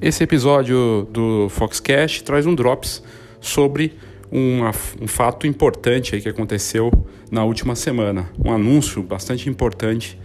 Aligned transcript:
Esse 0.00 0.22
episódio 0.22 1.08
do 1.10 1.48
Foxcast 1.48 2.22
traz 2.22 2.44
um 2.44 2.54
drops 2.54 3.02
sobre 3.40 3.94
uma, 4.30 4.70
um 5.00 5.08
fato 5.08 5.46
importante 5.46 6.20
que 6.20 6.28
aconteceu 6.28 6.92
na 7.30 7.42
última 7.44 7.74
semana, 7.74 8.28
um 8.38 8.52
anúncio 8.52 9.02
bastante 9.02 9.48
importante 9.48 10.18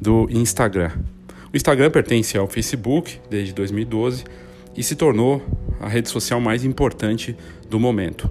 do 0.00 0.26
Instagram. 0.28 0.90
O 1.52 1.56
Instagram 1.56 1.88
pertence 1.92 2.36
ao 2.36 2.48
Facebook 2.48 3.20
desde 3.30 3.54
2012 3.54 4.24
e 4.76 4.82
se 4.82 4.96
tornou 4.96 5.40
a 5.80 5.88
rede 5.88 6.08
social 6.08 6.40
mais 6.40 6.64
importante 6.64 7.36
do 7.70 7.78
momento, 7.78 8.28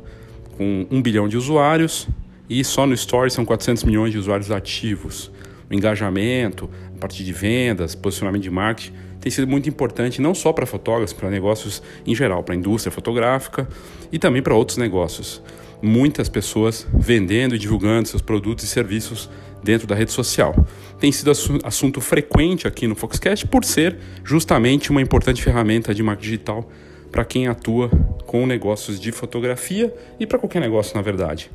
com 0.58 0.86
um 0.92 1.02
bilhão 1.02 1.30
de 1.30 1.38
usuários 1.38 2.05
e 2.50 2.66
só 2.66 2.86
no 2.86 2.94
Story 2.94 3.32
são 3.32 3.46
400 3.46 3.86
milhões 3.86 4.12
de 4.12 4.18
usuários 4.18 4.52
ativos. 4.52 5.32
O 5.70 5.74
engajamento, 5.74 6.70
a 6.94 7.00
parte 7.00 7.24
de 7.24 7.32
vendas, 7.32 7.96
posicionamento 7.96 8.44
de 8.44 8.52
marketing 8.52 9.05
tem 9.20 9.32
sido 9.32 9.48
muito 9.48 9.68
importante 9.68 10.22
não 10.22 10.36
só 10.36 10.54
para 10.54 10.66
fotógrafos, 10.66 11.14
para 11.14 11.30
negócios 11.30 11.82
em 12.05 12.16
geral, 12.16 12.44
para 12.44 12.54
a 12.54 12.58
indústria 12.58 12.92
fotográfica 12.92 13.68
e 14.12 14.20
também 14.20 14.41
para 14.41 14.54
outros 14.54 14.77
negócios. 14.77 15.41
Muitas 15.82 16.30
pessoas 16.30 16.88
vendendo 16.94 17.55
e 17.55 17.60
divulgando 17.60 18.08
seus 18.08 18.21
produtos 18.21 18.63
e 18.63 18.68
serviços 18.68 19.30
dentro 19.63 19.88
da 19.88 19.96
rede 19.96 20.12
social. 20.12 20.55
Tem 20.99 21.12
sido 21.12 21.32
assunto 21.63 21.99
frequente 21.99 22.68
aqui 22.68 22.88
no 22.88 22.96
Foxcast 22.96 23.48
por 23.48 23.66
ser 23.66 23.98
justamente 24.24 24.91
uma 24.91 25.02
importante 25.02 25.43
ferramenta 25.43 25.93
de 25.93 26.02
marketing 26.04 26.30
digital 26.30 26.70
para 27.12 27.26
quem 27.26 27.48
atua 27.48 27.90
com 28.26 28.46
negócios 28.46 28.99
de 28.99 29.12
fotografia 29.12 29.93
e 30.20 30.27
para 30.27 30.38
qualquer 30.38 30.60
negócio, 30.60 30.96
na 30.96 31.02
verdade. 31.02 31.49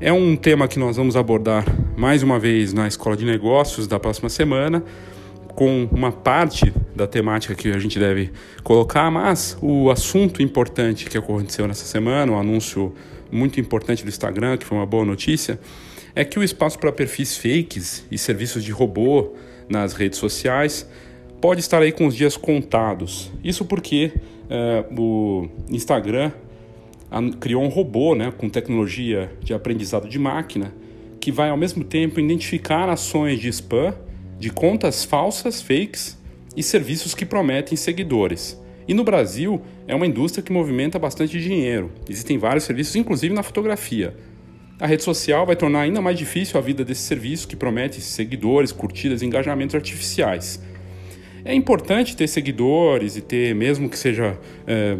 É 0.00 0.12
um 0.12 0.36
tema 0.36 0.66
que 0.66 0.78
nós 0.78 0.96
vamos 0.96 1.16
abordar 1.16 1.64
mais 1.96 2.22
uma 2.22 2.38
vez 2.38 2.72
na 2.72 2.88
Escola 2.88 3.16
de 3.16 3.24
Negócios 3.24 3.86
da 3.86 3.98
próxima 3.98 4.28
semana 4.28 4.82
com 5.54 5.88
uma 5.92 6.10
parte 6.10 6.72
da 6.94 7.06
temática 7.06 7.54
que 7.54 7.70
a 7.70 7.78
gente 7.78 7.98
deve 7.98 8.32
colocar, 8.62 9.10
mas 9.10 9.56
o 9.62 9.90
assunto 9.90 10.42
importante 10.42 11.06
que 11.06 11.16
aconteceu 11.16 11.66
nessa 11.68 11.84
semana, 11.84 12.32
um 12.32 12.38
anúncio 12.38 12.92
muito 13.30 13.60
importante 13.60 14.02
do 14.02 14.08
Instagram, 14.08 14.56
que 14.56 14.64
foi 14.64 14.76
uma 14.76 14.86
boa 14.86 15.04
notícia, 15.04 15.58
é 16.14 16.24
que 16.24 16.38
o 16.38 16.42
espaço 16.42 16.78
para 16.78 16.92
perfis 16.92 17.36
fakes 17.36 18.04
e 18.10 18.18
serviços 18.18 18.62
de 18.64 18.72
robô 18.72 19.32
nas 19.68 19.94
redes 19.94 20.18
sociais 20.18 20.88
pode 21.40 21.60
estar 21.60 21.82
aí 21.82 21.92
com 21.92 22.06
os 22.06 22.14
dias 22.14 22.36
contados. 22.36 23.30
Isso 23.42 23.64
porque 23.64 24.12
uh, 24.48 25.00
o 25.00 25.48
Instagram 25.68 26.32
criou 27.40 27.62
um 27.62 27.68
robô 27.68 28.14
né, 28.14 28.32
com 28.36 28.48
tecnologia 28.48 29.30
de 29.40 29.54
aprendizado 29.54 30.08
de 30.08 30.18
máquina 30.18 30.72
que 31.20 31.30
vai 31.30 31.48
ao 31.48 31.56
mesmo 31.56 31.84
tempo 31.84 32.18
identificar 32.18 32.88
ações 32.88 33.38
de 33.38 33.48
spam 33.48 33.94
de 34.44 34.50
contas 34.50 35.06
falsas, 35.06 35.62
fakes 35.62 36.18
e 36.54 36.62
serviços 36.62 37.14
que 37.14 37.24
prometem 37.24 37.78
seguidores. 37.78 38.60
E 38.86 38.92
no 38.92 39.02
Brasil 39.02 39.62
é 39.88 39.94
uma 39.94 40.06
indústria 40.06 40.42
que 40.44 40.52
movimenta 40.52 40.98
bastante 40.98 41.40
dinheiro. 41.40 41.90
Existem 42.06 42.36
vários 42.36 42.64
serviços, 42.64 42.94
inclusive 42.94 43.34
na 43.34 43.42
fotografia. 43.42 44.14
A 44.78 44.86
rede 44.86 45.02
social 45.02 45.46
vai 45.46 45.56
tornar 45.56 45.80
ainda 45.80 46.02
mais 46.02 46.18
difícil 46.18 46.58
a 46.58 46.60
vida 46.60 46.84
desse 46.84 47.00
serviço 47.00 47.48
que 47.48 47.56
promete 47.56 48.02
seguidores, 48.02 48.70
curtidas 48.70 49.22
e 49.22 49.24
engajamentos 49.24 49.74
artificiais. 49.74 50.60
É 51.42 51.54
importante 51.54 52.14
ter 52.14 52.28
seguidores 52.28 53.16
e 53.16 53.22
ter, 53.22 53.54
mesmo 53.54 53.88
que 53.88 53.96
seja 53.96 54.38
é, 54.66 54.98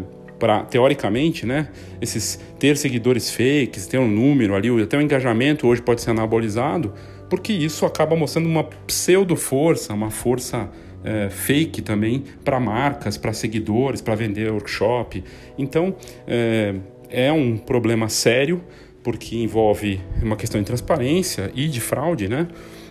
teoricamente, 0.71 1.45
né, 1.45 1.69
esses 2.01 2.39
ter 2.57 2.77
seguidores 2.77 3.29
fakes, 3.29 3.85
ter 3.85 3.99
um 3.99 4.07
número 4.07 4.55
ali, 4.55 4.69
até 4.81 4.97
o 4.97 5.01
engajamento 5.01 5.67
hoje 5.67 5.83
pode 5.83 6.01
ser 6.01 6.09
anabolizado, 6.09 6.95
porque 7.35 7.51
isso 7.51 7.85
acaba 7.85 8.15
mostrando 8.15 8.47
uma 8.47 8.63
pseudo 8.63 9.35
força, 9.35 9.93
uma 9.93 10.09
força 10.09 10.71
é, 11.03 11.29
fake 11.29 11.81
também 11.81 12.23
para 12.45 12.61
marcas, 12.61 13.17
para 13.17 13.33
seguidores, 13.33 13.99
para 13.99 14.15
vender 14.15 14.49
workshop. 14.49 15.21
Então 15.57 15.93
é, 16.25 16.75
é 17.09 17.33
um 17.33 17.57
problema 17.57 18.07
sério 18.07 18.63
porque 19.03 19.35
envolve 19.35 19.99
uma 20.23 20.37
questão 20.37 20.61
de 20.61 20.65
transparência 20.65 21.51
e 21.53 21.67
de 21.67 21.81
fraude, 21.81 22.29
né? 22.29 22.47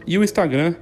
E 0.06 0.19
o 0.19 0.22
Instagram 0.22 0.75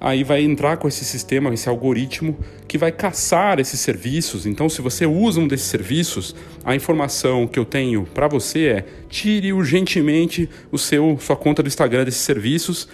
aí 0.00 0.22
vai 0.22 0.42
entrar 0.42 0.76
com 0.76 0.86
esse 0.86 1.04
sistema, 1.04 1.52
esse 1.52 1.68
algoritmo 1.68 2.38
que 2.68 2.76
vai 2.76 2.92
caçar 2.92 3.58
esses 3.58 3.80
serviços. 3.80 4.46
Então, 4.46 4.68
se 4.68 4.82
você 4.82 5.06
usa 5.06 5.40
um 5.40 5.48
desses 5.48 5.66
serviços, 5.66 6.34
a 6.64 6.74
informação 6.74 7.46
que 7.46 7.58
eu 7.58 7.64
tenho 7.64 8.04
para 8.14 8.28
você 8.28 8.66
é 8.66 8.84
tire 9.08 9.52
urgentemente 9.52 10.48
o 10.70 10.78
seu 10.78 11.18
sua 11.20 11.36
conta 11.36 11.62
do 11.62 11.68
Instagram 11.68 12.04
desses 12.04 12.22
serviços 12.22 12.88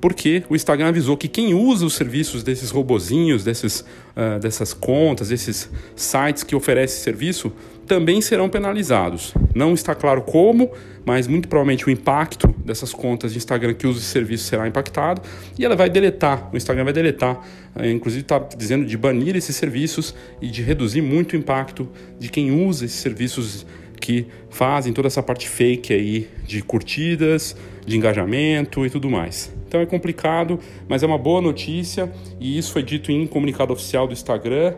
porque 0.00 0.44
o 0.48 0.54
Instagram 0.54 0.88
avisou 0.88 1.16
que 1.16 1.26
quem 1.26 1.54
usa 1.54 1.84
os 1.84 1.94
serviços 1.94 2.42
desses 2.42 2.70
robozinhos, 2.70 3.42
desses, 3.42 3.80
uh, 3.80 4.38
dessas 4.40 4.72
contas, 4.72 5.28
desses 5.28 5.68
sites 5.96 6.44
que 6.44 6.54
oferecem 6.54 7.02
serviço, 7.02 7.52
também 7.88 8.20
serão 8.20 8.48
penalizados. 8.48 9.34
Não 9.54 9.72
está 9.72 9.94
claro 9.94 10.22
como, 10.22 10.70
mas 11.04 11.26
muito 11.26 11.48
provavelmente 11.48 11.86
o 11.86 11.90
impacto 11.90 12.54
dessas 12.64 12.92
contas 12.92 13.32
de 13.32 13.38
Instagram 13.38 13.72
que 13.72 13.86
usam 13.86 14.00
esse 14.00 14.10
serviço 14.10 14.44
será 14.44 14.68
impactado 14.68 15.22
e 15.58 15.64
ela 15.64 15.74
vai 15.74 15.88
deletar, 15.88 16.50
o 16.52 16.56
Instagram 16.56 16.84
vai 16.84 16.92
deletar, 16.92 17.40
uh, 17.74 17.86
inclusive 17.86 18.22
está 18.22 18.38
dizendo 18.38 18.84
de 18.84 18.96
banir 18.96 19.34
esses 19.34 19.56
serviços 19.56 20.14
e 20.40 20.48
de 20.48 20.62
reduzir 20.62 21.00
muito 21.00 21.32
o 21.32 21.36
impacto 21.36 21.88
de 22.18 22.28
quem 22.28 22.52
usa 22.52 22.84
esses 22.84 23.00
serviços 23.00 23.66
que 23.98 24.26
fazem 24.50 24.92
toda 24.92 25.08
essa 25.08 25.22
parte 25.22 25.48
fake 25.48 25.92
aí 25.92 26.28
de 26.46 26.62
curtidas, 26.62 27.56
de 27.84 27.96
engajamento 27.96 28.84
e 28.86 28.90
tudo 28.90 29.08
mais. 29.10 29.50
Então 29.66 29.80
é 29.80 29.86
complicado, 29.86 30.60
mas 30.86 31.02
é 31.02 31.06
uma 31.06 31.18
boa 31.18 31.40
notícia 31.40 32.12
e 32.38 32.56
isso 32.58 32.72
foi 32.72 32.82
dito 32.82 33.10
em 33.10 33.26
comunicado 33.26 33.72
oficial 33.72 34.06
do 34.06 34.12
Instagram, 34.12 34.74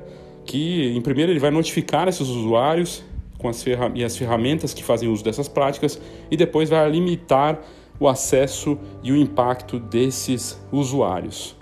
que 0.50 0.88
em 0.97 1.00
primeiro 1.00 1.31
ele 1.31 1.38
vai 1.38 1.53
notificar 1.53 2.09
esses 2.09 2.27
usuários 2.27 3.05
com 3.38 3.49
as, 3.49 3.65
e 3.94 4.03
as 4.03 4.16
ferramentas 4.16 4.75
que 4.75 4.83
fazem 4.83 5.09
uso 5.09 5.22
dessas 5.22 5.47
práticas 5.47 6.00
e 6.28 6.37
depois 6.37 6.69
vai 6.69 6.91
limitar 6.91 7.62
o 8.00 8.09
acesso 8.09 8.77
e 9.00 9.12
o 9.12 9.16
impacto 9.16 9.78
desses 9.78 10.61
usuários. 10.72 11.56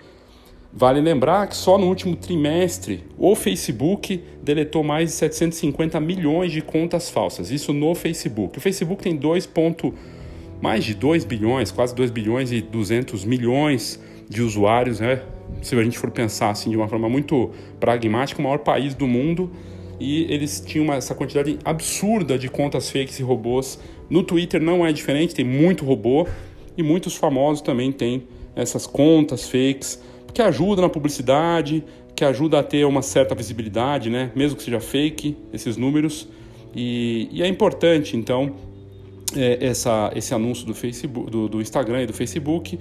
Vale 0.72 1.02
lembrar 1.02 1.48
que 1.48 1.54
só 1.54 1.76
no 1.76 1.86
último 1.86 2.16
trimestre 2.16 3.04
o 3.18 3.34
Facebook 3.34 4.24
deletou 4.42 4.82
mais 4.82 5.10
de 5.10 5.16
750 5.16 6.00
milhões 6.00 6.50
de 6.50 6.62
contas 6.62 7.10
falsas. 7.10 7.50
Isso 7.50 7.74
no 7.74 7.94
Facebook. 7.94 8.56
O 8.56 8.60
Facebook 8.60 9.02
tem 9.02 9.14
2 9.14 9.50
mais 10.62 10.82
de 10.82 10.94
2 10.94 11.26
bilhões, 11.26 11.70
quase 11.70 11.94
2 11.94 12.10
bilhões 12.10 12.52
e 12.52 12.62
200 12.62 13.26
milhões 13.26 14.02
de 14.30 14.40
usuários, 14.40 14.98
né? 14.98 15.20
Se 15.62 15.74
a 15.74 15.82
gente 15.82 15.98
for 15.98 16.10
pensar 16.10 16.50
assim 16.50 16.70
de 16.70 16.76
uma 16.76 16.88
forma 16.88 17.08
muito 17.08 17.50
pragmática, 17.80 18.40
o 18.40 18.44
maior 18.44 18.58
país 18.58 18.94
do 18.94 19.06
mundo 19.06 19.50
e 20.00 20.32
eles 20.32 20.60
tinham 20.64 20.84
uma, 20.84 20.94
essa 20.94 21.14
quantidade 21.14 21.58
absurda 21.64 22.38
de 22.38 22.48
contas 22.48 22.90
fakes 22.90 23.18
e 23.18 23.22
robôs. 23.22 23.78
No 24.08 24.22
Twitter 24.22 24.62
não 24.62 24.86
é 24.86 24.92
diferente, 24.92 25.34
tem 25.34 25.44
muito 25.44 25.84
robô 25.84 26.26
e 26.76 26.82
muitos 26.82 27.16
famosos 27.16 27.60
também 27.60 27.90
têm 27.90 28.22
essas 28.54 28.86
contas 28.86 29.48
fakes 29.48 30.00
que 30.32 30.40
ajudam 30.40 30.82
na 30.82 30.88
publicidade, 30.88 31.84
que 32.14 32.24
ajuda 32.24 32.60
a 32.60 32.62
ter 32.62 32.84
uma 32.84 33.02
certa 33.02 33.34
visibilidade, 33.34 34.10
né? 34.10 34.30
Mesmo 34.34 34.56
que 34.56 34.62
seja 34.62 34.80
fake, 34.80 35.36
esses 35.52 35.76
números. 35.76 36.28
E, 36.74 37.28
e 37.32 37.42
é 37.42 37.48
importante, 37.48 38.16
então, 38.16 38.54
é, 39.36 39.66
essa, 39.66 40.12
esse 40.14 40.34
anúncio 40.34 40.66
do, 40.66 40.74
Facebook, 40.74 41.30
do, 41.30 41.48
do 41.48 41.60
Instagram 41.60 42.02
e 42.02 42.06
do 42.06 42.12
Facebook, 42.12 42.78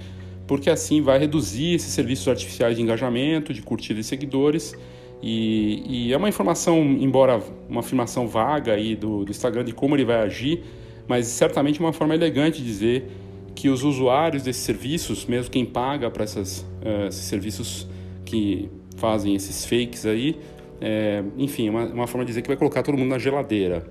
porque 0.48 0.70
assim 0.70 1.02
vai 1.02 1.18
reduzir 1.18 1.74
esses 1.74 1.92
serviços 1.92 2.26
artificiais 2.26 2.76
de 2.76 2.82
engajamento, 2.82 3.52
de 3.52 3.60
curtida 3.60 4.00
e 4.00 4.02
seguidores. 4.02 4.74
E, 5.22 5.82
e, 5.86 6.12
é 6.12 6.16
uma 6.16 6.28
informação, 6.28 6.80
embora 6.80 7.42
uma 7.68 7.80
afirmação 7.80 8.26
vaga 8.26 8.72
aí 8.72 8.96
do, 8.96 9.24
do 9.24 9.30
Instagram 9.30 9.62
de 9.62 9.72
como 9.72 9.94
ele 9.94 10.06
vai 10.06 10.16
agir, 10.16 10.62
mas 11.06 11.26
certamente 11.26 11.80
uma 11.80 11.92
forma 11.92 12.14
elegante 12.14 12.58
de 12.58 12.64
dizer 12.64 13.10
que 13.54 13.68
os 13.68 13.84
usuários 13.84 14.42
desses 14.42 14.62
serviços, 14.62 15.26
mesmo 15.26 15.50
quem 15.50 15.66
paga 15.66 16.10
para 16.10 16.24
uh, 16.24 16.26
esses 17.08 17.24
serviços 17.24 17.86
que 18.24 18.70
fazem 18.96 19.34
esses 19.34 19.66
fakes 19.66 20.06
aí, 20.06 20.38
é, 20.80 21.22
enfim, 21.36 21.68
uma, 21.68 21.84
uma 21.86 22.06
forma 22.06 22.24
de 22.24 22.28
dizer 22.28 22.42
que 22.42 22.48
vai 22.48 22.56
colocar 22.56 22.82
todo 22.82 22.96
mundo 22.96 23.10
na 23.10 23.18
geladeira. 23.18 23.84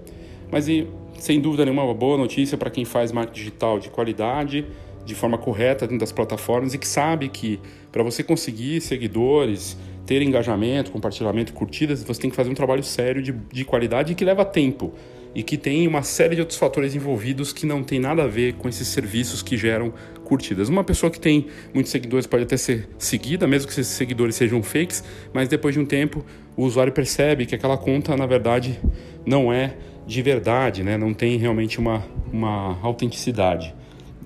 Mas 0.49 0.67
e, 0.67 0.87
sem 1.19 1.39
dúvida 1.39 1.65
nenhuma, 1.65 1.83
uma 1.83 1.93
boa 1.93 2.17
notícia 2.17 2.57
para 2.57 2.69
quem 2.69 2.85
faz 2.85 3.11
marketing 3.11 3.37
digital 3.37 3.79
de 3.79 3.89
qualidade, 3.89 4.65
de 5.07 5.15
forma 5.15 5.37
correta 5.37 5.87
dentro 5.87 5.99
das 5.99 6.11
plataformas 6.11 6.73
e 6.73 6.77
que 6.77 6.87
sabe 6.87 7.29
que 7.29 7.59
para 7.91 8.03
você 8.03 8.21
conseguir 8.21 8.81
seguidores, 8.81 9.77
ter 10.05 10.21
engajamento, 10.21 10.91
compartilhamento, 10.91 11.53
curtidas, 11.53 12.03
você 12.03 12.21
tem 12.21 12.29
que 12.29 12.35
fazer 12.35 12.49
um 12.49 12.53
trabalho 12.53 12.83
sério 12.83 13.21
de, 13.21 13.31
de 13.31 13.65
qualidade 13.65 14.11
e 14.11 14.15
que 14.15 14.23
leva 14.23 14.45
tempo. 14.45 14.93
e 15.35 15.43
que 15.43 15.55
tem 15.55 15.87
uma 15.87 16.01
série 16.01 16.33
de 16.33 16.41
outros 16.41 16.57
fatores 16.57 16.95
envolvidos 16.95 17.53
que 17.53 17.65
não 17.65 17.83
tem 17.83 17.99
nada 17.99 18.23
a 18.23 18.27
ver 18.27 18.53
com 18.53 18.67
esses 18.67 18.87
serviços 18.87 19.43
que 19.43 19.55
geram 19.55 19.93
curtidas. 20.23 20.67
Uma 20.67 20.83
pessoa 20.83 21.11
que 21.11 21.19
tem 21.19 21.45
muitos 21.73 21.91
seguidores 21.91 22.25
pode 22.25 22.43
até 22.43 22.57
ser 22.57 22.89
seguida, 22.97 23.45
mesmo 23.45 23.67
que 23.67 23.73
esses 23.73 23.87
seguidores 23.93 24.35
sejam 24.35 24.63
fakes, 24.63 25.03
mas 25.31 25.47
depois 25.47 25.75
de 25.75 25.79
um 25.79 25.85
tempo 25.85 26.25
o 26.55 26.63
usuário 26.63 26.91
percebe 26.91 27.45
que 27.45 27.53
aquela 27.53 27.77
conta 27.77 28.17
na 28.17 28.25
verdade 28.25 28.79
não 29.25 29.53
é 29.53 29.75
de 30.07 30.21
verdade, 30.21 30.83
né? 30.83 30.97
não 30.97 31.13
tem 31.13 31.37
realmente 31.37 31.77
uma, 31.77 32.03
uma 32.33 32.79
autenticidade. 32.81 33.75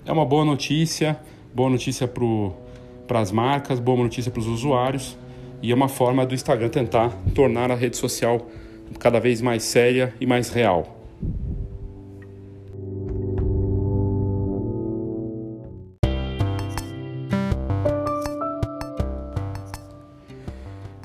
É 0.04 0.12
uma 0.12 0.26
boa 0.26 0.44
notícia, 0.44 1.20
boa 1.54 1.70
notícia 1.70 2.08
para 2.08 3.20
as 3.20 3.32
marcas, 3.32 3.80
boa 3.80 4.02
notícia 4.02 4.32
para 4.32 4.40
os 4.40 4.48
usuários 4.48 5.16
e 5.62 5.72
é 5.72 5.76
uma 5.76 5.88
forma 5.88 6.26
do 6.26 6.34
Instagram 6.34 6.70
tentar 6.70 7.10
tornar 7.36 7.70
a 7.70 7.76
rede 7.76 7.98
social 7.98 8.48
cada 8.98 9.20
vez 9.20 9.42
mais 9.42 9.62
séria 9.62 10.14
e 10.20 10.26
mais 10.26 10.50
real. 10.50 10.98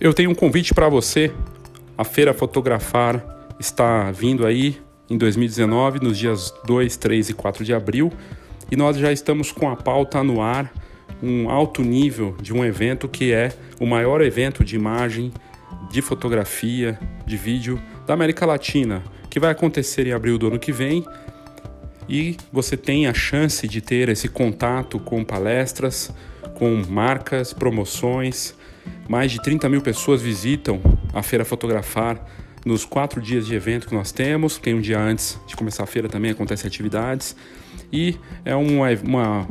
Eu 0.01 0.15
tenho 0.15 0.31
um 0.31 0.35
convite 0.35 0.73
para 0.73 0.89
você. 0.89 1.33
A 1.99 2.05
Feira 2.05 2.33
Fotografar 2.33 3.55
está 3.61 4.11
vindo 4.11 4.47
aí 4.47 4.79
em 5.11 5.19
2019, 5.19 6.03
nos 6.03 6.19
dias 6.19 6.53
2, 6.65 6.97
3 6.97 7.31
e 7.31 7.35
4 7.35 7.65
de 7.65 7.75
abril, 7.75 8.13
e 8.71 8.77
nós 8.77 8.97
já 8.97 9.13
estamos 9.13 9.53
com 9.53 9.69
a 9.69 9.77
pauta 9.77 10.23
no 10.23 10.41
ar, 10.41 10.73
um 11.23 11.49
alto 11.49 11.83
nível 11.83 12.37
de 12.41 12.53
um 12.53 12.65
evento 12.65 13.09
que 13.09 13.33
é 13.33 13.53
o 13.81 13.87
maior 13.87 14.21
evento 14.21 14.65
de 14.65 14.77
imagem, 14.77 15.33
de 15.91 16.03
fotografia, 16.03 16.99
de 17.25 17.37
vídeo 17.37 17.81
da 18.07 18.15
América 18.15 18.45
Latina, 18.45 19.03
que 19.31 19.41
vai 19.41 19.51
acontecer 19.51 20.07
em 20.07 20.13
abril 20.13 20.39
do 20.39 20.49
ano 20.49 20.59
que 20.59 20.73
vem. 20.73 21.05
E 22.09 22.37
você 22.53 22.77
tem 22.77 23.07
a 23.07 23.15
chance 23.15 23.67
de 23.67 23.81
ter 23.81 24.09
esse 24.09 24.29
contato 24.29 24.99
com 24.99 25.25
palestras, 25.25 26.13
com 26.55 26.83
marcas, 26.89 27.53
promoções, 27.53 28.55
mais 29.09 29.33
de 29.33 29.43
30 29.43 29.69
mil 29.69 29.81
pessoas 29.81 30.23
visitam 30.23 30.81
a 31.13 31.23
Feira 31.23 31.45
Fotografar 31.45 32.25
nos 32.65 32.85
quatro 32.85 33.21
dias 33.21 33.47
de 33.47 33.55
evento 33.55 33.87
que 33.87 33.95
nós 33.95 34.11
temos. 34.11 34.59
Tem 34.59 34.75
um 34.75 34.81
dia 34.81 34.99
antes 34.99 35.39
de 35.47 35.55
começar 35.55 35.85
a 35.85 35.87
feira 35.87 36.09
também 36.09 36.33
acontecem 36.33 36.67
atividades. 36.67 37.37
E 37.93 38.17
é 38.45 38.55
uma, 38.55 38.89
uma, 39.03 39.49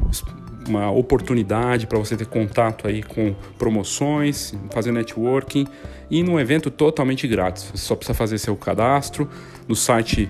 uma 0.67 0.91
oportunidade 0.91 1.87
para 1.87 1.97
você 1.97 2.17
ter 2.17 2.27
contato 2.27 2.87
aí 2.87 3.03
com 3.03 3.35
promoções, 3.57 4.53
fazer 4.71 4.91
networking 4.91 5.65
e 6.09 6.23
num 6.23 6.39
evento 6.39 6.71
totalmente 6.71 7.27
grátis. 7.27 7.71
Você 7.73 7.85
só 7.85 7.95
precisa 7.95 8.15
fazer 8.15 8.37
seu 8.37 8.55
cadastro 8.55 9.29
no 9.67 9.75
site 9.75 10.29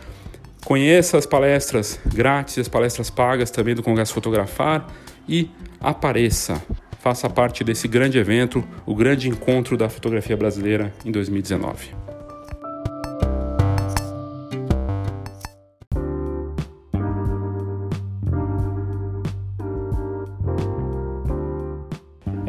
conheça 0.65 1.17
as 1.17 1.25
palestras 1.25 1.99
grátis, 2.05 2.57
as 2.57 2.67
palestras 2.67 3.09
pagas 3.09 3.51
também 3.51 3.75
do 3.75 3.83
Congresso 3.83 4.13
Fotografar 4.13 4.87
e 5.27 5.49
apareça 5.79 6.61
faça 7.01 7.27
parte 7.27 7.63
desse 7.63 7.87
grande 7.87 8.19
evento, 8.19 8.63
o 8.85 8.93
grande 8.93 9.27
encontro 9.27 9.75
da 9.75 9.89
fotografia 9.89 10.37
brasileira 10.37 10.93
em 11.03 11.11
2019. 11.11 12.00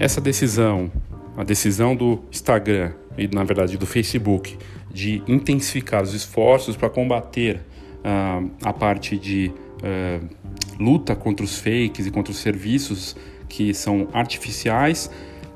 Essa 0.03 0.21
decisão, 0.21 0.91
a 1.37 1.45
decisão 1.45 1.95
do 1.95 2.25
Instagram 2.29 2.91
e 3.17 3.29
na 3.29 3.45
verdade 3.45 3.79
do 3.79 3.87
Facebook 3.87 4.59
de 4.93 5.23
intensificar 5.29 6.03
os 6.03 6.13
esforços 6.13 6.75
para 6.75 6.91
combater 6.91 7.61
uh, 7.99 8.51
a 8.65 8.73
parte 8.73 9.17
de 9.17 9.53
uh, 9.79 10.29
luta 10.77 11.15
contra 11.15 11.45
os 11.45 11.57
fakes 11.57 12.05
e 12.05 12.11
contra 12.11 12.33
os 12.33 12.39
serviços 12.39 13.15
que 13.49 13.73
são 13.73 14.09
artificiais, 14.13 15.09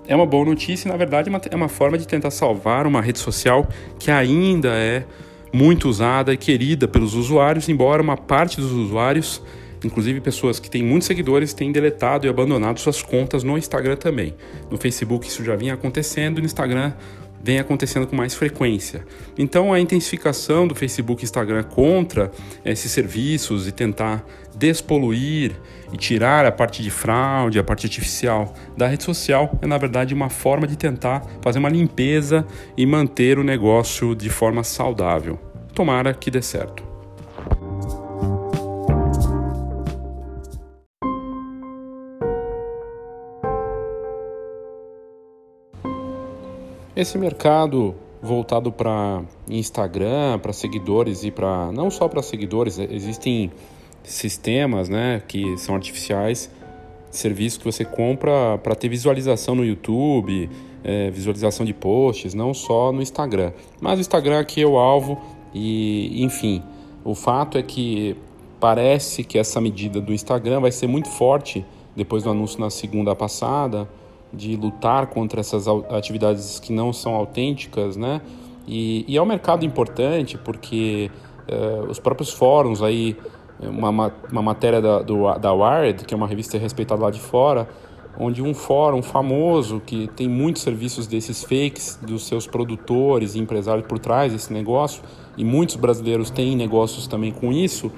é 0.07 0.15
uma 0.15 0.25
boa 0.25 0.45
notícia 0.45 0.89
e, 0.89 0.93
na 0.93 0.97
verdade, 0.97 1.29
é 1.51 1.57
uma 1.57 1.69
forma 1.69 1.99
de 1.99 2.07
tentar 2.07 2.31
salvar 2.31 2.87
uma 2.87 3.03
rede 3.03 3.19
social 3.19 3.69
que 3.99 4.13
ainda 4.13 4.69
é 4.69 5.05
muito 5.53 5.89
usada 5.89 6.33
e 6.33 6.37
querida 6.37 6.87
pelos 6.87 7.15
usuários, 7.15 7.69
embora 7.69 8.01
uma 8.01 8.17
parte 8.17 8.61
dos 8.61 8.71
usuários, 8.71 9.43
inclusive 9.87 10.21
pessoas 10.21 10.59
que 10.59 10.69
têm 10.69 10.83
muitos 10.83 11.07
seguidores, 11.07 11.55
tenham 11.55 11.73
deletado 11.73 12.27
e 12.27 12.29
abandonado 12.29 12.79
suas 12.79 13.03
contas 13.03 13.43
no 13.43 13.57
Instagram 13.57 13.97
também. 13.97 14.35
No 14.71 14.77
Facebook 14.77 15.27
isso 15.27 15.45
já 15.45 15.57
vinha 15.57 15.75
acontecendo, 15.75 16.41
no 16.41 16.45
Instagram 16.45 16.93
vem 17.43 17.61
acontecendo 17.61 18.07
com 18.07 18.17
mais 18.17 18.35
frequência. 18.35 19.07
Então, 19.39 19.73
a 19.73 19.79
intensificação 19.79 20.67
do 20.67 20.75
Facebook 20.75 21.23
e 21.23 21.25
Instagram 21.25 21.63
contra 21.63 22.33
esses 22.65 22.91
serviços 22.91 23.69
e 23.69 23.73
tentar 23.73 24.27
despoluir 24.57 25.53
e 25.93 25.97
tirar 25.97 26.45
a 26.45 26.51
parte 26.51 26.83
de 26.83 26.91
fraude, 26.91 27.59
a 27.59 27.65
parte 27.65 27.87
artificial 27.87 28.53
da 28.77 28.89
rede 28.89 29.05
social 29.05 29.57
é, 29.63 29.67
na 29.67 29.79
verdade, 29.79 30.13
uma 30.13 30.29
forma 30.29 30.67
de 30.67 30.77
tentar 30.77 31.25
fazer 31.41 31.61
uma 31.61 31.69
limpeza 31.69 32.45
e 32.77 32.85
manter 32.85 33.39
o 33.39 33.45
negócio 33.45 34.15
de 34.15 34.29
forma 34.29 34.65
saudável. 34.65 35.39
Tomara 35.73 36.13
que 36.13 36.31
dê 36.31 36.43
certo. 36.43 36.86
Esse 46.97 47.19
mercado 47.19 47.95
voltado 48.23 48.73
para 48.73 49.23
Instagram, 49.47 50.39
para 50.39 50.51
seguidores 50.55 51.25
e 51.25 51.31
para 51.31 51.71
não 51.71 51.91
só 51.91 52.09
para 52.09 52.23
seguidores, 52.23 52.79
existem 52.79 53.53
sistemas, 54.03 54.89
né, 54.89 55.23
que 55.29 55.59
são 55.59 55.75
artificiais, 55.75 56.51
serviços 57.11 57.59
que 57.59 57.67
você 57.67 57.85
compra 57.85 58.57
para 58.63 58.75
ter 58.75 58.89
visualização 58.89 59.55
no 59.55 59.63
YouTube, 59.63 60.49
é, 60.83 61.11
visualização 61.11 61.67
de 61.67 61.75
posts, 61.75 62.33
não 62.33 62.55
só 62.55 62.91
no 62.91 63.03
Instagram. 63.03 63.53
Mas 63.79 63.99
o 63.99 64.01
Instagram 64.01 64.41
aqui 64.41 64.63
é 64.63 64.67
o 64.67 64.79
alvo 64.79 65.21
e, 65.53 66.25
enfim, 66.25 66.63
o 67.05 67.15
fato 67.15 67.59
é 67.59 67.63
que 67.63 68.17
parece 68.59 69.23
que 69.23 69.39
essa 69.39 69.61
medida 69.61 70.01
do 70.01 70.15
Instagram 70.15 70.61
vai 70.61 70.73
ser 70.73 70.87
muito 70.87 71.11
forte 71.11 71.63
depois 71.95 72.23
do 72.23 72.31
anúncio 72.31 72.59
na 72.59 72.71
segunda 72.71 73.15
passada 73.15 73.87
de 74.33 74.57
lutar 74.57 75.07
contra 75.07 75.41
essas 75.41 75.67
atividades 75.69 76.59
que 76.59 76.73
não 76.73 76.93
são 76.93 77.15
autênticas, 77.15 77.97
né? 77.97 78.21
E, 78.67 79.05
e 79.07 79.17
é 79.17 79.23
um 79.23 79.27
mercado 79.27 79.65
importante 79.65 80.37
porque 80.37 81.11
uh, 81.49 81.89
os 81.89 81.99
próprios 81.99 82.33
fóruns 82.33 82.83
aí, 82.83 83.17
uma, 83.61 84.13
uma 84.31 84.43
matéria 84.43 84.81
da, 84.81 85.03
do, 85.03 85.33
da 85.39 85.53
Wired, 85.53 86.05
que 86.05 86.13
é 86.13 86.17
uma 86.17 86.27
revista 86.27 86.59
respeitada 86.59 87.03
lá 87.03 87.11
de 87.11 87.21
fora, 87.21 87.69
onde 88.19 88.43
um 88.43 88.55
fórum 88.55 89.03
famoso 89.03 89.81
que 89.85 90.09
tem 90.09 90.29
muitos 90.29 90.63
serviços 90.63 91.07
desses 91.07 91.43
fakes 91.43 91.99
dos 92.03 92.27
seus 92.27 92.47
produtores 92.47 93.35
e 93.35 93.39
empresários 93.39 93.87
por 93.87 93.99
trás 93.99 94.33
desse 94.33 94.53
negócio 94.53 95.03
e 95.37 95.45
muitos 95.45 95.77
brasileiros 95.77 96.31
têm 96.31 96.57
negócios 96.57 97.07
também 97.07 97.31
com 97.31 97.53
isso 97.53 97.93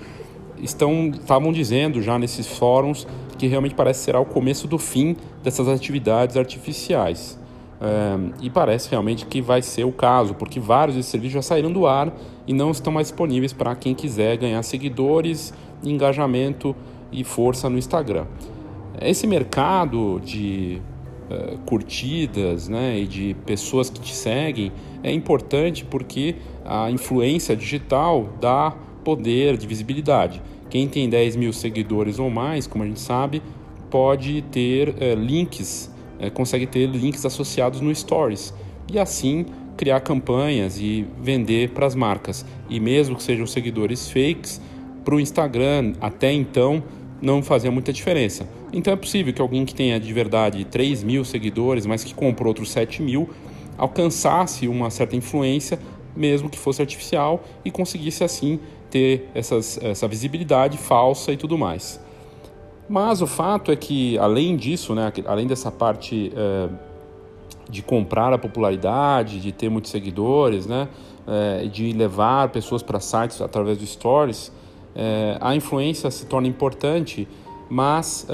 estão 0.63 1.09
estavam 1.09 1.53
dizendo 1.53 2.01
já 2.03 2.19
nesses 2.19 2.47
fóruns 2.47 3.07
que 3.37 3.47
realmente 3.47 3.75
parece 3.75 4.05
será 4.05 4.21
o 4.21 4.25
começo 4.25 4.67
do 4.67 4.79
fim 4.79 5.17
dessas 5.43 5.69
atividades 5.69 6.37
artificiais. 6.37 7.39
É, 7.81 8.19
e 8.43 8.51
parece 8.51 8.91
realmente 8.91 9.25
que 9.25 9.41
vai 9.41 9.63
ser 9.63 9.85
o 9.85 9.93
caso 9.93 10.35
porque 10.35 10.59
vários 10.59 10.97
desses 10.97 11.11
serviços 11.13 11.35
já 11.35 11.43
saíram 11.43 11.71
do 11.71 11.87
ar 11.87 12.13
e 12.45 12.53
não 12.53 12.73
estão 12.73 12.93
mais 12.93 13.07
disponíveis 13.07 13.53
para 13.53 13.77
quem 13.77 13.95
quiser 13.95 14.37
ganhar 14.37 14.61
seguidores 14.65 15.55
engajamento 15.83 16.75
e 17.13 17.25
força 17.25 17.69
no 17.71 17.79
Instagram. 17.79 18.27
Esse 19.01 19.27
mercado 19.27 20.21
de 20.25 20.83
uh, 21.31 21.59
curtidas 21.59 22.69
né, 22.69 22.99
e 22.99 23.07
de 23.07 23.37
pessoas 23.47 23.89
que 23.89 24.01
te 24.01 24.15
seguem 24.15 24.73
é 25.03 25.13
importante 25.13 25.85
porque 25.85 26.37
a 26.65 26.91
influência 26.91 27.55
digital 27.55 28.29
dá 28.41 28.75
poder 29.09 29.57
de 29.57 29.67
visibilidade. 29.67 30.43
Quem 30.69 30.87
tem 30.87 31.09
10 31.09 31.35
mil 31.35 31.51
seguidores 31.51 32.19
ou 32.19 32.29
mais, 32.29 32.67
como 32.67 32.85
a 32.85 32.87
gente 32.87 33.01
sabe, 33.01 33.41
pode 33.91 34.43
ter 34.53 34.91
uh, 34.91 35.15
links, 35.19 35.91
uh, 36.21 36.31
consegue 36.31 36.67
ter 36.67 36.85
links 36.85 37.25
associados 37.25 37.81
no 37.81 37.95
Stories 37.95 38.53
e 38.93 38.99
assim 38.99 39.47
criar 39.79 40.01
campanhas 40.01 40.79
e 40.79 41.07
vender 41.23 41.71
para 41.71 41.87
as 41.87 41.95
marcas. 41.95 42.45
E 42.69 42.79
mesmo 42.79 43.17
que 43.17 43.23
sejam 43.23 43.47
seguidores 43.47 44.11
fakes, 44.11 44.61
para 45.03 45.15
o 45.15 45.21
Instagram, 45.21 45.95
até 46.03 46.31
então, 46.31 46.83
não 47.23 47.43
fazia 47.43 47.71
muita 47.71 47.95
diferença. 47.95 48.47
Então 48.75 48.93
é 48.93 48.97
possível 48.97 49.33
que 49.33 49.41
alguém 49.41 49.65
que 49.65 49.75
tenha 49.75 49.99
de 49.99 50.13
verdade 50.13 50.67
3 50.67 51.03
mil 51.03 51.25
seguidores, 51.25 51.87
mas 51.87 52.05
que 52.05 52.13
comprou 52.13 52.49
outros 52.49 52.71
7 52.73 53.01
mil, 53.01 53.31
alcançasse 53.79 54.69
uma 54.69 54.91
certa 54.91 55.17
influência, 55.17 55.79
mesmo 56.15 56.51
que 56.51 56.59
fosse 56.59 56.83
artificial, 56.83 57.43
e 57.65 57.71
conseguisse 57.71 58.23
assim 58.23 58.61
ter 58.91 59.29
essas, 59.35 59.79
essa 59.83 60.09
visibilidade 60.09 60.79
falsa 60.79 61.33
e 61.33 61.37
tudo 61.37 61.57
mais. 61.59 62.01
Mas 62.89 63.21
o 63.21 63.27
fato 63.27 63.71
é 63.71 63.77
que, 63.77 64.19
além 64.19 64.57
disso, 64.57 64.95
né, 64.95 65.13
além 65.27 65.47
dessa 65.47 65.71
parte 65.71 66.33
é, 66.35 66.69
de 67.69 67.83
comprar 67.83 68.33
a 68.33 68.39
popularidade, 68.39 69.41
de 69.41 69.53
ter 69.53 69.69
muitos 69.69 69.91
seguidores, 69.91 70.67
né, 70.67 70.89
é, 71.27 71.67
de 71.67 71.93
levar 71.93 72.49
pessoas 72.49 72.83
para 72.83 72.99
sites 72.99 73.43
através 73.43 73.77
do 73.77 73.87
Stories, 73.87 74.51
é, 74.97 75.37
a 75.39 75.55
influência 75.55 76.11
se 76.11 76.25
torna 76.25 76.49
importante, 76.49 77.29
mas 77.69 78.27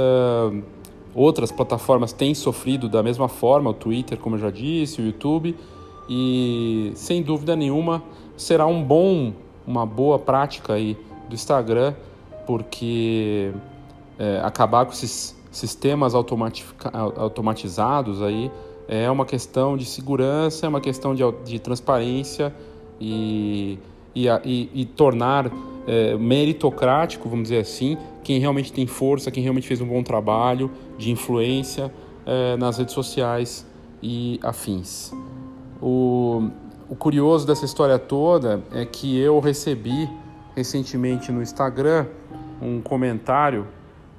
outras 1.12 1.50
plataformas 1.50 2.12
têm 2.12 2.34
sofrido 2.34 2.88
da 2.88 3.02
mesma 3.02 3.28
forma, 3.28 3.70
o 3.70 3.74
Twitter, 3.74 4.16
como 4.16 4.36
eu 4.36 4.40
já 4.40 4.50
disse, 4.50 5.02
o 5.02 5.04
YouTube, 5.04 5.56
e 6.08 6.92
sem 6.94 7.20
dúvida 7.20 7.56
nenhuma 7.56 8.02
será 8.36 8.66
um 8.66 8.82
bom, 8.82 9.32
uma 9.66 9.86
boa 9.86 10.18
prática 10.18 10.74
aí 10.74 10.96
do 11.28 11.34
Instagram, 11.34 11.94
porque 12.46 13.52
é, 14.18 14.40
acabar 14.42 14.84
com 14.84 14.92
esses 14.92 15.34
sistemas 15.50 16.14
automatizados 16.14 18.22
aí 18.22 18.50
é 18.88 19.10
uma 19.10 19.24
questão 19.24 19.76
de 19.76 19.84
segurança, 19.84 20.66
é 20.66 20.68
uma 20.68 20.80
questão 20.80 21.14
de, 21.14 21.22
de 21.44 21.58
transparência 21.58 22.54
e, 23.00 23.78
e, 24.14 24.26
e, 24.44 24.70
e 24.74 24.84
tornar 24.84 25.50
é, 25.86 26.16
meritocrático, 26.16 27.28
vamos 27.28 27.44
dizer 27.44 27.60
assim, 27.60 27.96
quem 28.22 28.38
realmente 28.38 28.72
tem 28.72 28.86
força, 28.86 29.30
quem 29.30 29.42
realmente 29.42 29.66
fez 29.66 29.80
um 29.80 29.86
bom 29.86 30.02
trabalho 30.02 30.70
de 30.98 31.10
influência 31.10 31.92
é, 32.26 32.56
nas 32.56 32.78
redes 32.78 32.94
sociais 32.94 33.66
e 34.02 34.38
afins. 34.42 35.12
O, 35.80 36.48
o 36.88 36.94
curioso 36.94 37.46
dessa 37.46 37.64
história 37.64 37.98
toda 37.98 38.62
é 38.72 38.84
que 38.84 39.18
eu 39.18 39.40
recebi 39.40 40.08
recentemente 40.54 41.32
no 41.32 41.42
Instagram 41.42 42.06
um 42.60 42.80
comentário 42.80 43.66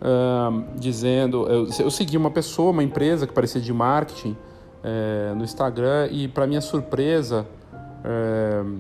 uh, 0.02 0.64
dizendo. 0.76 1.48
Eu, 1.48 1.68
eu, 1.80 1.92
segui 1.92 2.18
uma 2.18 2.32
pessoa, 2.32 2.72
uma 2.72 2.84
empresa 2.84 3.26
que 3.26 3.34
parecia 3.34 3.62
de 3.62 3.74
marketing 3.74 4.32
uh, 4.32 5.36
no 5.36 5.44
Instagram 5.44 6.10
e, 6.12 6.28
para 6.28 6.46
minha 6.46 6.62
surpresa, 6.62 7.46
uh, 7.74 8.80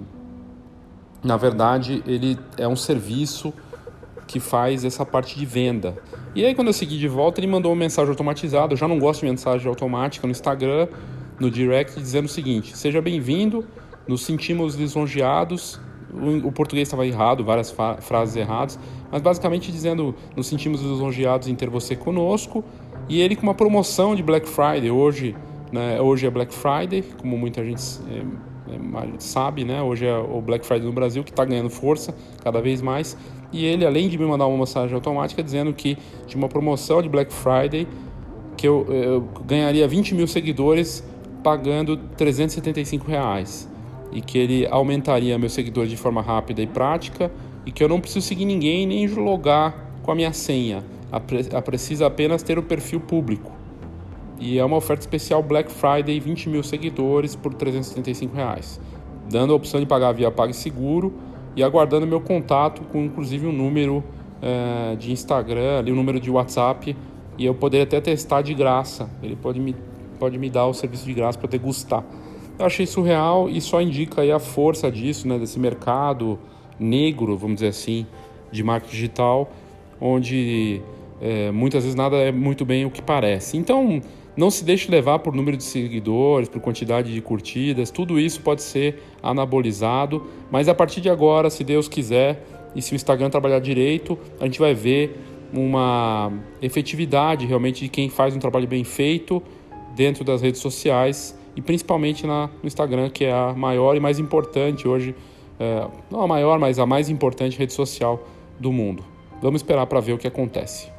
na 1.23 1.37
verdade, 1.37 2.03
ele 2.05 2.37
é 2.57 2.67
um 2.67 2.75
serviço 2.75 3.53
que 4.27 4.39
faz 4.39 4.83
essa 4.83 5.05
parte 5.05 5.37
de 5.37 5.45
venda. 5.45 5.95
E 6.33 6.45
aí, 6.45 6.53
quando 6.53 6.67
eu 6.67 6.73
segui 6.73 6.97
de 6.97 7.07
volta, 7.07 7.39
ele 7.39 7.47
mandou 7.47 7.71
uma 7.71 7.79
mensagem 7.79 8.09
automatizada. 8.09 8.73
Eu 8.73 8.77
já 8.77 8.87
não 8.87 8.99
gosto 8.99 9.21
de 9.21 9.27
mensagem 9.27 9.67
automática 9.67 10.27
no 10.27 10.31
Instagram, 10.31 10.87
no 11.39 11.49
direct, 11.49 11.99
dizendo 11.99 12.25
o 12.25 12.29
seguinte: 12.29 12.77
Seja 12.77 13.01
bem-vindo, 13.01 13.65
nos 14.07 14.23
sentimos 14.23 14.75
lisonjeados. 14.75 15.79
O, 16.45 16.49
português 16.51 16.87
estava 16.87 17.05
errado, 17.05 17.43
várias 17.43 17.75
frases 17.99 18.37
erradas, 18.37 18.79
mas 19.11 19.21
basicamente 19.21 19.71
dizendo: 19.71 20.15
Nos 20.35 20.47
sentimos 20.47 20.81
lisonjeados 20.81 21.47
em 21.47 21.55
ter 21.55 21.69
você 21.69 21.95
conosco. 21.95 22.63
E 23.07 23.21
ele 23.21 23.35
com 23.35 23.43
uma 23.43 23.53
promoção 23.53 24.15
de 24.15 24.23
Black 24.23 24.47
Friday. 24.47 24.89
Hoje, 24.89 25.35
né, 25.71 26.01
hoje 26.01 26.25
é 26.25 26.29
Black 26.29 26.53
Friday, 26.53 27.03
como 27.19 27.37
muita 27.37 27.63
gente. 27.63 27.81
É, 28.09 28.23
sabe, 29.19 29.63
né? 29.63 29.81
Hoje 29.81 30.07
é 30.07 30.17
o 30.17 30.41
Black 30.41 30.65
Friday 30.65 30.87
no 30.87 30.93
Brasil 30.93 31.23
que 31.23 31.29
está 31.29 31.45
ganhando 31.45 31.69
força 31.69 32.15
cada 32.43 32.59
vez 32.61 32.81
mais. 32.81 33.15
E 33.51 33.63
ele, 33.63 33.85
além 33.85 34.09
de 34.09 34.17
me 34.17 34.25
mandar 34.25 34.47
uma 34.47 34.57
mensagem 34.57 34.95
automática 34.95 35.43
dizendo 35.43 35.71
que 35.71 35.97
tinha 36.25 36.41
uma 36.41 36.49
promoção 36.49 37.01
de 37.01 37.07
Black 37.07 37.31
Friday 37.31 37.87
que 38.57 38.67
eu, 38.67 38.85
eu 38.89 39.21
ganharia 39.45 39.87
20 39.87 40.15
mil 40.15 40.27
seguidores 40.27 41.03
pagando 41.45 41.95
375 42.17 43.05
reais 43.05 43.69
e 44.11 44.19
que 44.19 44.35
ele 44.35 44.65
aumentaria 44.65 45.37
meus 45.37 45.53
seguidores 45.53 45.91
de 45.91 45.95
forma 45.95 46.19
rápida 46.19 46.59
e 46.59 46.65
prática 46.65 47.31
e 47.67 47.71
que 47.71 47.83
eu 47.83 47.87
não 47.87 47.99
preciso 47.99 48.25
seguir 48.25 48.45
ninguém 48.45 48.87
nem 48.87 49.05
logar 49.07 49.91
com 50.01 50.11
a 50.11 50.15
minha 50.15 50.33
senha. 50.33 50.83
Precisa 51.63 52.07
apenas 52.07 52.41
ter 52.41 52.57
o 52.57 52.63
perfil 52.63 52.99
público. 52.99 53.51
E 54.39 54.57
é 54.57 54.65
uma 54.65 54.75
oferta 54.75 55.01
especial 55.01 55.43
Black 55.43 55.71
Friday, 55.71 56.19
20 56.19 56.49
mil 56.49 56.63
seguidores 56.63 57.35
por 57.35 57.53
375 57.53 58.35
reais, 58.35 58.81
dando 59.29 59.53
a 59.53 59.55
opção 59.55 59.79
de 59.79 59.85
pagar 59.85 60.13
via 60.13 60.31
PagSeguro 60.31 61.13
e 61.55 61.61
aguardando 61.61 62.07
meu 62.07 62.21
contato 62.21 62.81
com 62.91 63.03
inclusive 63.03 63.45
um 63.45 63.53
número 63.53 64.03
é, 64.41 64.95
de 64.95 65.11
Instagram, 65.11 65.77
ali 65.77 65.91
um 65.91 65.95
número 65.95 66.19
de 66.19 66.31
WhatsApp 66.31 66.97
e 67.37 67.45
eu 67.45 67.53
poderia 67.53 67.83
até 67.83 68.01
testar 68.01 68.41
de 68.41 68.53
graça. 68.55 69.07
Ele 69.21 69.35
pode 69.35 69.59
me, 69.59 69.75
pode 70.15 70.38
me 70.38 70.50
dar 70.50 70.67
o 70.67 70.74
serviço 70.74 71.05
de 71.05 71.13
graça 71.13 71.38
para 71.38 71.50
degustar. 71.50 72.03
Eu 72.57 72.65
achei 72.65 72.86
surreal 72.86 73.50
e 73.50 73.60
só 73.60 73.81
indica 73.81 74.22
aí 74.22 74.31
a 74.31 74.39
força 74.39 74.89
disso, 74.89 75.27
né, 75.27 75.38
desse 75.38 75.60
mercado 75.60 76.39
negro, 76.79 77.38
vamos 77.38 77.55
dizer 77.55 77.67
assim, 77.67 78.05
de 78.51 78.63
marketing 78.63 78.95
digital, 78.95 79.51
onde 80.00 80.81
é, 81.22 81.51
muitas 81.51 81.84
vezes 81.84 81.95
nada 81.95 82.15
é 82.17 82.31
muito 82.31 82.63
bem 82.63 82.86
o 82.86 82.91
que 82.91 83.01
parece. 83.01 83.57
Então, 83.57 84.01
não 84.38 84.50
se 84.50 84.65
deixe 84.65 84.91
levar 84.91 85.19
por 85.19 85.34
número 85.34 85.55
de 85.57 85.63
seguidores, 85.63 86.50
por 86.50 86.62
quantidade 86.62 87.13
de 87.13 87.22
curtidas, 87.22 87.89
tudo 87.89 88.19
isso 88.19 88.41
pode 88.41 88.62
ser 88.62 89.01
anabolizado, 89.24 90.25
mas 90.51 90.67
a 90.67 90.75
partir 90.75 91.01
de 91.01 91.10
agora, 91.10 91.50
se 91.50 91.63
Deus 91.63 91.88
quiser 91.88 92.45
e 92.75 92.81
se 92.81 92.93
o 92.93 92.95
Instagram 92.95 93.29
trabalhar 93.29 93.60
direito, 93.60 94.17
a 94.39 94.45
gente 94.45 94.60
vai 94.60 94.74
ver 94.74 95.17
uma 95.53 96.31
efetividade 96.62 97.45
realmente 97.45 97.86
de 97.86 97.89
quem 97.89 98.10
faz 98.10 98.36
um 98.36 98.39
trabalho 98.39 98.67
bem 98.67 98.84
feito 98.84 99.41
dentro 99.95 100.23
das 100.23 100.41
redes 100.41 100.61
sociais 100.61 101.37
e 101.55 101.61
principalmente 101.61 102.27
na, 102.27 102.49
no 102.61 102.67
Instagram, 102.67 103.09
que 103.09 103.25
é 103.25 103.31
a 103.31 103.53
maior 103.53 103.95
e 103.95 103.99
mais 103.99 104.19
importante 104.19 104.87
hoje, 104.87 105.15
é, 105.59 105.87
não 106.11 106.21
a 106.21 106.27
maior, 106.27 106.59
mas 106.59 106.77
a 106.77 106.85
mais 106.85 107.09
importante 107.09 107.57
rede 107.57 107.73
social 107.73 108.27
do 108.59 108.71
mundo. 108.71 109.03
Vamos 109.41 109.61
esperar 109.61 109.85
para 109.87 109.99
ver 109.99 110.13
o 110.13 110.17
que 110.17 110.27
acontece. 110.27 110.93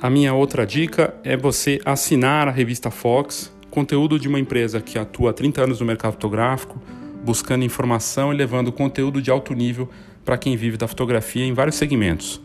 A 0.00 0.10
minha 0.10 0.34
outra 0.34 0.66
dica 0.66 1.14
é 1.24 1.34
você 1.34 1.80
assinar 1.82 2.46
a 2.46 2.50
revista 2.50 2.90
Fox, 2.90 3.50
conteúdo 3.70 4.18
de 4.18 4.28
uma 4.28 4.38
empresa 4.38 4.78
que 4.80 4.98
atua 4.98 5.30
há 5.30 5.32
30 5.32 5.62
anos 5.62 5.80
no 5.80 5.86
mercado 5.86 6.12
fotográfico, 6.12 6.78
buscando 7.24 7.64
informação 7.64 8.32
e 8.32 8.36
levando 8.36 8.70
conteúdo 8.70 9.22
de 9.22 9.30
alto 9.30 9.54
nível 9.54 9.88
para 10.24 10.36
quem 10.36 10.56
vive 10.56 10.76
da 10.76 10.86
fotografia 10.86 11.44
em 11.44 11.52
vários 11.52 11.76
segmentos. 11.76 12.40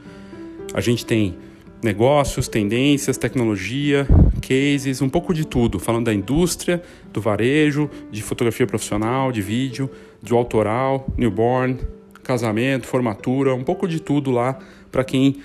A 0.73 0.81
gente 0.81 1.05
tem 1.05 1.37
negócios, 1.83 2.47
tendências, 2.47 3.17
tecnologia, 3.17 4.07
cases, 4.41 5.01
um 5.01 5.09
pouco 5.09 5.33
de 5.33 5.45
tudo, 5.45 5.79
falando 5.79 6.05
da 6.05 6.13
indústria, 6.13 6.81
do 7.11 7.21
varejo, 7.21 7.89
de 8.11 8.21
fotografia 8.21 8.65
profissional, 8.65 9.31
de 9.31 9.41
vídeo, 9.41 9.89
do 10.21 10.35
autoral, 10.35 11.07
newborn, 11.17 11.77
casamento, 12.23 12.87
formatura, 12.87 13.53
um 13.53 13.63
pouco 13.63 13.87
de 13.87 13.99
tudo 13.99 14.31
lá 14.31 14.59
para 14.91 15.03
quem 15.03 15.37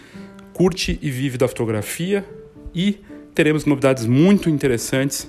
curte 0.52 0.98
e 1.02 1.10
vive 1.10 1.36
da 1.36 1.48
fotografia 1.48 2.24
e 2.74 3.00
teremos 3.34 3.64
novidades 3.64 4.06
muito 4.06 4.48
interessantes 4.48 5.28